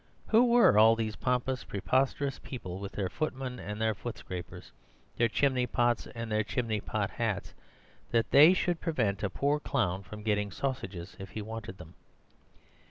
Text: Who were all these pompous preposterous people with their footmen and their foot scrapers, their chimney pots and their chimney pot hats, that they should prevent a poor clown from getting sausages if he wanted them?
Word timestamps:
Who 0.29 0.45
were 0.45 0.79
all 0.79 0.95
these 0.95 1.15
pompous 1.15 1.63
preposterous 1.63 2.39
people 2.39 2.79
with 2.79 2.93
their 2.93 3.07
footmen 3.07 3.59
and 3.59 3.79
their 3.79 3.93
foot 3.93 4.17
scrapers, 4.17 4.71
their 5.17 5.27
chimney 5.27 5.67
pots 5.67 6.07
and 6.15 6.31
their 6.31 6.43
chimney 6.43 6.81
pot 6.81 7.11
hats, 7.11 7.53
that 8.09 8.31
they 8.31 8.55
should 8.55 8.81
prevent 8.81 9.21
a 9.21 9.29
poor 9.29 9.59
clown 9.59 10.01
from 10.01 10.23
getting 10.23 10.49
sausages 10.49 11.15
if 11.19 11.29
he 11.29 11.43
wanted 11.43 11.77
them? 11.77 11.93